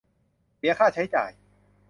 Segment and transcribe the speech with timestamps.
[0.57, 1.31] เสียค่าใช้จ่าย